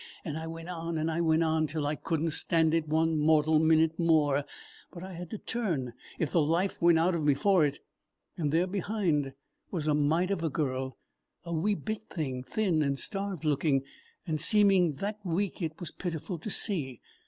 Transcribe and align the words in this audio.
And 0.25 0.35
I 0.35 0.47
went 0.47 0.67
on 0.67 0.97
and 0.97 1.11
I 1.11 1.21
went 1.21 1.43
on 1.43 1.67
till 1.67 1.85
I 1.85 1.93
could 1.95 2.21
n't 2.21 2.33
stand 2.33 2.73
it 2.73 2.87
one 2.87 3.19
mortal 3.19 3.59
minute 3.59 3.99
more; 3.99 4.45
but 4.91 5.03
I 5.03 5.13
had 5.13 5.29
to 5.29 5.37
turn 5.37 5.93
if 6.17 6.31
the 6.31 6.41
life 6.41 6.81
went 6.81 6.97
out 6.97 7.13
of 7.13 7.23
me 7.23 7.35
for 7.35 7.63
it. 7.63 7.77
And 8.35 8.51
there 8.51 8.65
behind 8.65 9.33
was 9.69 9.87
a 9.87 9.93
mite 9.93 10.31
of 10.31 10.43
a 10.43 10.49
girl, 10.49 10.97
a 11.45 11.53
wee 11.53 11.75
bit 11.75 12.09
thing, 12.09 12.41
thin 12.41 12.81
and 12.81 12.97
starved 12.97 13.45
looking, 13.45 13.83
and 14.25 14.41
seeming 14.41 14.95
that 14.95 15.19
weak 15.23 15.61
it 15.61 15.79
was 15.79 15.91
pitiful 15.91 16.39
to 16.39 16.49
see. 16.49 16.99